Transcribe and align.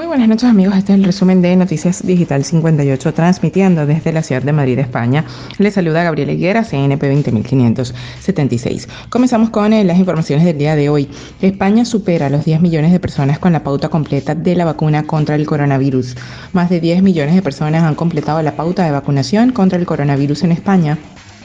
Muy 0.00 0.06
buenas 0.06 0.28
noches 0.28 0.48
amigos, 0.48 0.78
este 0.78 0.94
es 0.94 0.98
el 0.98 1.04
resumen 1.04 1.42
de 1.42 1.54
Noticias 1.56 2.02
Digital 2.02 2.42
58 2.42 3.12
transmitiendo 3.12 3.84
desde 3.84 4.14
la 4.14 4.22
ciudad 4.22 4.40
de 4.40 4.50
Madrid, 4.50 4.78
España. 4.78 5.26
Les 5.58 5.74
saluda 5.74 6.02
Gabriel 6.02 6.30
Higuera, 6.30 6.64
CNP 6.64 7.06
20576. 7.06 8.88
Comenzamos 9.10 9.50
con 9.50 9.74
eh, 9.74 9.84
las 9.84 9.98
informaciones 9.98 10.46
del 10.46 10.56
día 10.56 10.74
de 10.74 10.88
hoy. 10.88 11.10
España 11.42 11.84
supera 11.84 12.30
los 12.30 12.46
10 12.46 12.62
millones 12.62 12.92
de 12.92 12.98
personas 12.98 13.38
con 13.38 13.52
la 13.52 13.62
pauta 13.62 13.90
completa 13.90 14.34
de 14.34 14.54
la 14.54 14.64
vacuna 14.64 15.02
contra 15.02 15.34
el 15.34 15.44
coronavirus. 15.44 16.16
Más 16.54 16.70
de 16.70 16.80
10 16.80 17.02
millones 17.02 17.34
de 17.34 17.42
personas 17.42 17.82
han 17.82 17.94
completado 17.94 18.40
la 18.40 18.56
pauta 18.56 18.86
de 18.86 18.92
vacunación 18.92 19.52
contra 19.52 19.78
el 19.78 19.84
coronavirus 19.84 20.44
en 20.44 20.52
España 20.52 20.96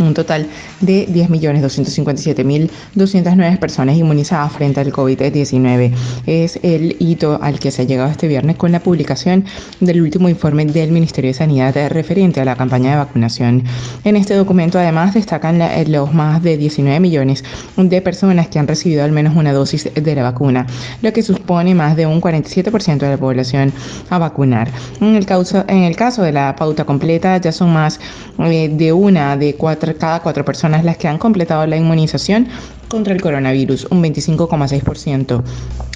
un 0.00 0.14
total 0.14 0.46
de 0.80 1.06
10.257.209 1.08 3.58
personas 3.58 3.96
inmunizadas 3.96 4.52
frente 4.52 4.80
al 4.80 4.90
COVID-19. 4.92 5.92
Es 6.26 6.58
el 6.62 6.96
hito 6.98 7.38
al 7.42 7.58
que 7.58 7.70
se 7.70 7.82
ha 7.82 7.84
llegado 7.84 8.10
este 8.10 8.28
viernes 8.28 8.56
con 8.56 8.72
la 8.72 8.80
publicación 8.80 9.44
del 9.80 10.00
último 10.00 10.28
informe 10.28 10.64
del 10.66 10.92
Ministerio 10.92 11.30
de 11.30 11.34
Sanidad 11.34 11.74
referente 11.90 12.40
a 12.40 12.44
la 12.44 12.56
campaña 12.56 12.90
de 12.92 12.96
vacunación. 12.96 13.64
En 14.04 14.16
este 14.16 14.34
documento 14.34 14.78
además 14.78 15.14
destacan 15.14 15.60
los 15.88 16.14
más 16.14 16.42
de 16.42 16.56
19 16.56 17.00
millones 17.00 17.44
de 17.76 18.02
personas 18.02 18.48
que 18.48 18.58
han 18.58 18.68
recibido 18.68 19.04
al 19.04 19.12
menos 19.12 19.36
una 19.36 19.52
dosis 19.52 19.90
de 19.94 20.14
la 20.14 20.22
vacuna, 20.22 20.66
lo 21.02 21.12
que 21.12 21.22
supone 21.22 21.74
más 21.74 21.96
de 21.96 22.06
un 22.06 22.20
47% 22.20 22.98
de 22.98 23.10
la 23.10 23.16
población 23.16 23.72
a 24.10 24.18
vacunar. 24.18 24.70
En 25.00 25.16
el 25.16 25.26
caso, 25.26 25.64
en 25.68 25.82
el 25.82 25.96
caso 25.96 26.22
de 26.22 26.32
la 26.32 26.54
pauta 26.56 26.84
completa 26.84 27.36
ya 27.38 27.52
son 27.52 27.72
más 27.72 28.00
eh, 28.38 28.70
de 28.72 28.92
una 28.92 29.36
de 29.36 29.54
cuatro 29.54 29.81
cada 29.98 30.20
cuatro 30.20 30.44
personas 30.44 30.84
las 30.84 30.96
que 30.96 31.08
han 31.08 31.18
completado 31.18 31.66
la 31.66 31.76
inmunización 31.76 32.48
contra 32.92 33.12
el 33.14 33.22
coronavirus, 33.22 33.86
un 33.90 34.04
25,6%. 34.04 35.42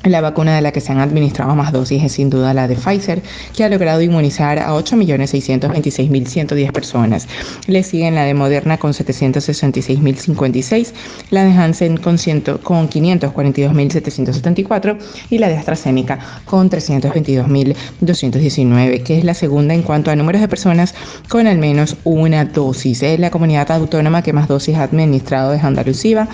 La 0.04 0.22
vacuna 0.22 0.56
de 0.56 0.62
la 0.62 0.72
que 0.72 0.80
se 0.80 0.92
han 0.92 1.00
administrado 1.00 1.54
más 1.54 1.70
dosis 1.70 2.02
es 2.02 2.12
sin 2.12 2.30
duda 2.30 2.54
la 2.54 2.66
de 2.68 2.76
Pfizer, 2.76 3.20
que 3.54 3.64
ha 3.64 3.68
logrado 3.68 4.00
inmunizar 4.00 4.58
a 4.58 4.72
8.626.110 4.72 6.72
personas. 6.72 7.28
Le 7.66 7.82
siguen 7.82 8.14
la 8.14 8.24
de 8.24 8.32
Moderna 8.32 8.78
con 8.78 8.94
766.056, 8.94 10.92
la 11.30 11.44
de 11.44 11.50
Hansen 11.50 11.98
con, 11.98 12.16
con 12.62 12.88
542.774 12.88 14.96
y 15.28 15.36
la 15.36 15.48
de 15.48 15.58
AstraZeneca 15.58 16.18
con 16.46 16.70
322.219, 16.70 19.02
que 19.02 19.18
es 19.18 19.24
la 19.24 19.34
segunda 19.34 19.74
en 19.74 19.82
cuanto 19.82 20.10
a 20.10 20.16
números 20.16 20.40
de 20.40 20.48
personas 20.48 20.94
con 21.28 21.46
al 21.46 21.58
menos 21.58 21.98
una 22.04 22.46
dosis. 22.46 23.02
Es 23.02 23.20
la 23.20 23.30
comunidad 23.30 23.70
autónoma 23.70 24.22
que 24.22 24.32
más 24.32 24.48
dosis 24.48 24.76
ha 24.76 24.84
administrado 24.84 25.52
es 25.52 25.62
Andalucía, 25.62 26.26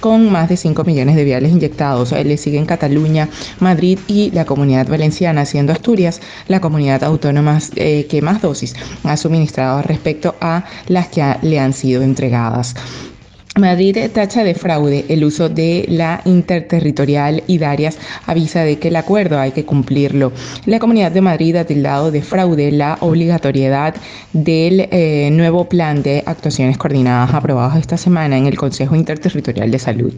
con 0.00 0.07
más 0.16 0.48
de 0.48 0.56
5 0.56 0.84
millones 0.84 1.16
de 1.16 1.24
viales 1.24 1.52
inyectados. 1.52 2.12
Le 2.12 2.36
siguen 2.36 2.64
Cataluña, 2.64 3.28
Madrid 3.60 3.98
y 4.08 4.30
la 4.30 4.44
comunidad 4.46 4.88
valenciana, 4.88 5.44
siendo 5.44 5.72
Asturias 5.72 6.20
la 6.46 6.60
comunidad 6.60 7.04
autónoma 7.04 7.58
eh, 7.76 8.06
que 8.08 8.22
más 8.22 8.40
dosis 8.40 8.74
ha 9.04 9.16
suministrado 9.16 9.82
respecto 9.82 10.34
a 10.40 10.64
las 10.86 11.08
que 11.08 11.22
le 11.42 11.58
han 11.58 11.72
sido 11.72 12.02
entregadas. 12.02 12.74
Madrid 13.58 13.98
tacha 14.12 14.44
de 14.44 14.54
fraude 14.54 15.04
el 15.08 15.24
uso 15.24 15.48
de 15.48 15.84
la 15.88 16.20
interterritorial 16.24 17.42
y 17.46 17.58
Darias 17.58 17.98
avisa 18.26 18.62
de 18.62 18.78
que 18.78 18.88
el 18.88 18.96
acuerdo 18.96 19.38
hay 19.38 19.50
que 19.50 19.64
cumplirlo. 19.64 20.32
La 20.66 20.78
Comunidad 20.78 21.10
de 21.10 21.20
Madrid 21.20 21.56
ha 21.56 21.64
tildado 21.64 22.10
de 22.10 22.22
fraude 22.22 22.70
la 22.70 22.98
obligatoriedad 23.00 23.94
del 24.32 24.88
eh, 24.90 25.30
nuevo 25.32 25.68
plan 25.68 26.02
de 26.02 26.22
actuaciones 26.24 26.78
coordinadas 26.78 27.34
aprobados 27.34 27.76
esta 27.76 27.96
semana 27.96 28.38
en 28.38 28.46
el 28.46 28.56
Consejo 28.56 28.94
Interterritorial 28.94 29.70
de 29.70 29.78
Salud. 29.78 30.12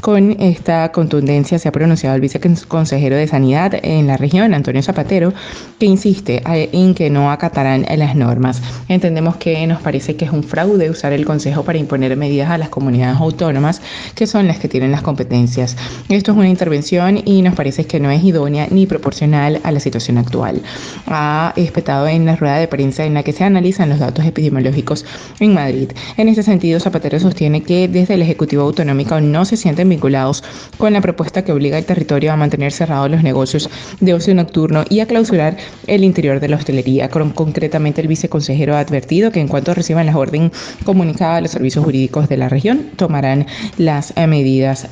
Con 0.00 0.32
esta 0.40 0.92
contundencia 0.92 1.58
se 1.58 1.68
ha 1.68 1.72
pronunciado 1.72 2.14
el 2.16 2.20
viceconsejero 2.20 3.16
de 3.16 3.26
Sanidad 3.26 3.74
en 3.82 4.06
la 4.06 4.16
región, 4.18 4.52
Antonio 4.54 4.82
Zapatero, 4.82 5.32
que 5.78 5.86
insiste 5.86 6.42
eh, 6.46 6.68
en 6.72 6.94
que 6.94 7.08
no 7.08 7.30
acatarán 7.30 7.86
las 7.96 8.14
normas. 8.16 8.60
Entendemos 8.88 9.36
que 9.36 9.66
nos 9.66 9.80
parece 9.80 10.16
que 10.16 10.26
es 10.26 10.30
un 10.30 10.44
fraude 10.44 10.90
usar 10.90 11.12
el 11.12 11.24
Consejo 11.24 11.64
para 11.64 11.78
imponer 11.78 12.16
medidas 12.16 12.50
a 12.50 12.58
las 12.58 12.68
comunidades 12.68 12.81
comunidades 12.82 13.20
autónomas, 13.20 13.80
que 14.16 14.26
son 14.26 14.48
las 14.48 14.58
que 14.58 14.66
tienen 14.66 14.90
las 14.90 15.02
competencias. 15.02 15.76
Esto 16.08 16.32
es 16.32 16.36
una 16.36 16.48
intervención 16.48 17.22
y 17.24 17.42
nos 17.42 17.54
parece 17.54 17.86
que 17.86 18.00
no 18.00 18.10
es 18.10 18.24
idónea 18.24 18.66
ni 18.70 18.86
proporcional 18.86 19.60
a 19.62 19.70
la 19.70 19.78
situación 19.78 20.18
actual. 20.18 20.60
Ha 21.06 21.52
espetado 21.54 22.08
en 22.08 22.26
la 22.26 22.34
rueda 22.34 22.56
de 22.56 22.66
prensa 22.66 23.04
en 23.04 23.14
la 23.14 23.22
que 23.22 23.32
se 23.32 23.44
analizan 23.44 23.88
los 23.88 24.00
datos 24.00 24.24
epidemiológicos 24.24 25.04
en 25.38 25.54
Madrid. 25.54 25.92
En 26.16 26.28
este 26.28 26.42
sentido, 26.42 26.80
Zapatero 26.80 27.20
sostiene 27.20 27.62
que 27.62 27.86
desde 27.86 28.14
el 28.14 28.22
Ejecutivo 28.22 28.64
Autonómico 28.64 29.20
no 29.20 29.44
se 29.44 29.56
sienten 29.56 29.88
vinculados 29.88 30.42
con 30.76 30.92
la 30.92 31.00
propuesta 31.00 31.44
que 31.44 31.52
obliga 31.52 31.76
al 31.76 31.84
territorio 31.84 32.32
a 32.32 32.36
mantener 32.36 32.72
cerrados 32.72 33.10
los 33.10 33.22
negocios 33.22 33.70
de 34.00 34.14
ocio 34.14 34.34
nocturno 34.34 34.82
y 34.88 34.98
a 34.98 35.06
clausurar 35.06 35.56
el 35.86 36.02
interior 36.02 36.40
de 36.40 36.48
la 36.48 36.56
hostelería. 36.56 37.08
Concretamente, 37.10 38.00
el 38.00 38.08
viceconsejero 38.08 38.74
ha 38.74 38.80
advertido 38.80 39.30
que 39.30 39.40
en 39.40 39.46
cuanto 39.46 39.72
reciban 39.72 40.06
la 40.06 40.18
orden 40.18 40.50
comunicada 40.84 41.36
a 41.36 41.40
los 41.40 41.52
servicios 41.52 41.84
jurídicos 41.84 42.28
de 42.28 42.36
la 42.36 42.48
región, 42.48 42.61
tomarán 42.96 43.46
las 43.78 44.12
medidas 44.28 44.88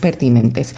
pertinentes. 0.00 0.74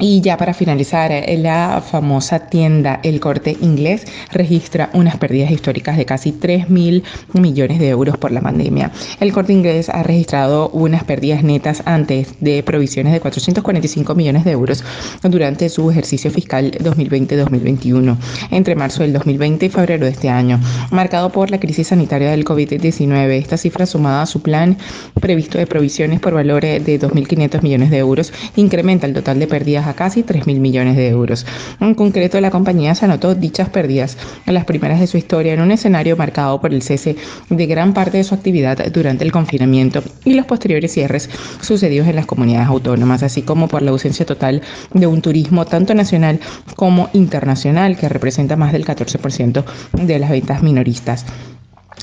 Y 0.00 0.20
ya 0.20 0.36
para 0.36 0.54
finalizar, 0.54 1.10
eh, 1.10 1.36
la 1.38 1.82
famosa 1.84 2.38
tienda 2.38 3.00
El 3.02 3.18
Corte 3.18 3.56
Inglés 3.60 4.06
registra 4.30 4.90
unas 4.92 5.16
pérdidas 5.16 5.50
históricas 5.50 5.96
de 5.96 6.06
casi 6.06 6.30
3 6.30 6.70
mil 6.70 7.02
millones 7.32 7.80
de 7.80 7.88
euros 7.88 8.16
por 8.16 8.30
la 8.30 8.40
pandemia. 8.40 8.92
El 9.18 9.32
Corte 9.32 9.52
Inglés 9.52 9.88
ha 9.88 10.04
registrado 10.04 10.68
unas 10.68 11.02
pérdidas 11.02 11.42
netas 11.42 11.82
antes 11.84 12.34
de 12.38 12.62
provisiones 12.62 13.12
de 13.12 13.18
445 13.18 14.14
millones 14.14 14.44
de 14.44 14.52
euros 14.52 14.84
durante 15.22 15.68
su 15.68 15.90
ejercicio 15.90 16.30
fiscal 16.30 16.70
2020-2021, 16.78 18.16
entre 18.52 18.76
marzo 18.76 19.02
del 19.02 19.12
2020 19.14 19.66
y 19.66 19.68
febrero 19.68 20.04
de 20.04 20.12
este 20.12 20.28
año, 20.28 20.60
marcado 20.92 21.30
por 21.30 21.50
la 21.50 21.58
crisis 21.58 21.88
sanitaria 21.88 22.30
del 22.30 22.44
COVID-19. 22.44 23.30
Esta 23.32 23.56
cifra 23.56 23.84
sumada 23.84 24.22
a 24.22 24.26
su 24.26 24.42
plan 24.42 24.76
previsto 25.20 25.58
de 25.58 25.66
provisiones 25.66 26.20
por 26.20 26.34
valores 26.34 26.84
de 26.86 27.00
2.500 27.00 27.62
millones 27.62 27.90
de 27.90 27.98
euros 27.98 28.32
incrementa 28.54 29.08
el 29.08 29.14
total 29.14 29.40
de 29.40 29.48
pérdidas 29.48 29.87
a 29.88 29.94
casi 29.94 30.22
3.000 30.22 30.60
millones 30.60 30.96
de 30.96 31.08
euros. 31.08 31.46
En 31.80 31.94
concreto, 31.94 32.40
la 32.40 32.50
compañía 32.50 32.94
se 32.94 33.04
anotó 33.04 33.34
dichas 33.34 33.68
pérdidas, 33.68 34.16
las 34.46 34.64
primeras 34.64 35.00
de 35.00 35.06
su 35.06 35.16
historia, 35.16 35.54
en 35.54 35.60
un 35.60 35.70
escenario 35.70 36.16
marcado 36.16 36.60
por 36.60 36.72
el 36.72 36.82
cese 36.82 37.16
de 37.48 37.66
gran 37.66 37.94
parte 37.94 38.18
de 38.18 38.24
su 38.24 38.34
actividad 38.34 38.78
durante 38.92 39.24
el 39.24 39.32
confinamiento 39.32 40.02
y 40.24 40.34
los 40.34 40.46
posteriores 40.46 40.92
cierres 40.92 41.30
sucedidos 41.60 42.08
en 42.08 42.16
las 42.16 42.26
comunidades 42.26 42.68
autónomas, 42.68 43.22
así 43.22 43.42
como 43.42 43.68
por 43.68 43.82
la 43.82 43.90
ausencia 43.90 44.26
total 44.26 44.62
de 44.92 45.06
un 45.06 45.22
turismo 45.22 45.64
tanto 45.64 45.94
nacional 45.94 46.40
como 46.76 47.08
internacional, 47.12 47.96
que 47.96 48.08
representa 48.08 48.56
más 48.56 48.72
del 48.72 48.84
14% 48.84 49.64
de 49.92 50.18
las 50.18 50.30
ventas 50.30 50.62
minoristas. 50.62 51.24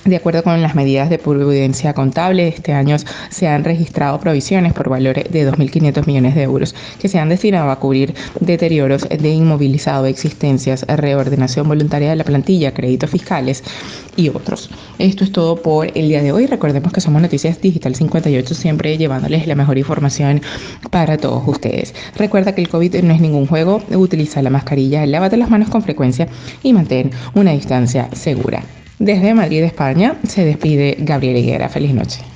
De 0.06 0.18
acuerdo 0.18 0.44
con 0.44 0.62
las 0.62 0.76
medidas 0.76 1.10
de 1.10 1.18
prudencia 1.18 1.96
contable, 1.96 2.48
este 2.48 2.74
año 2.74 2.96
se 3.32 3.48
han 3.48 3.64
registrado 3.64 4.20
provisiones 4.20 4.72
por 4.72 4.88
valores 4.88 5.32
de 5.32 5.52
2.500 5.52 6.06
millones 6.06 6.36
de 6.36 6.44
euros 6.44 6.76
que 7.00 7.08
se 7.08 7.18
han 7.18 7.30
destinado 7.30 7.72
a 7.72 7.80
cubrir 7.80 8.14
deterioros 8.40 9.10
de 9.10 9.30
inmovilizado, 9.30 10.06
existencias, 10.06 10.84
reordenación 10.84 11.68
voluntaria 11.68 12.12
de 12.12 12.18
la 12.18 12.24
plantilla, 12.24 12.72
créditos 12.72 13.10
fiscales 13.10 13.64
y 14.16 14.30
otros. 14.30 14.70
Esto 15.00 15.24
es 15.24 15.32
todo 15.32 15.56
por 15.56 15.88
el 15.98 16.08
día 16.08 16.22
de 16.22 16.32
hoy. 16.32 16.46
Recordemos 16.46 16.94
que 16.94 17.02
somos 17.02 17.24
Noticias 17.24 17.60
Digital 17.60 17.96
58, 17.96 18.54
siempre 18.54 19.00
llevándoles 19.00 19.48
la 19.48 19.56
mejor 19.56 19.80
información 19.80 20.40
para 20.92 21.18
todos 21.18 21.42
ustedes. 21.48 21.96
Recuerda 22.16 22.54
que 22.54 22.62
el 22.62 22.70
COVID 22.70 23.02
no 23.02 23.12
es 23.12 23.22
ningún 23.22 23.48
juego, 23.48 23.82
utiliza 23.90 24.44
la 24.44 24.52
mascarilla, 24.52 25.04
lávate 25.08 25.36
las 25.36 25.50
manos 25.50 25.70
con 25.70 25.82
frecuencia 25.82 26.28
y 26.62 26.74
mantén 26.74 27.10
una 27.34 27.54
distancia 27.54 28.08
segura. 28.14 28.62
Desde 29.00 29.34
Madrid, 29.34 29.64
España, 29.64 30.16
se 30.28 30.46
despide 30.46 30.96
Gabriel 31.00 31.38
Higuera. 31.38 31.70
Feliz 31.70 31.94
noche. 31.94 32.35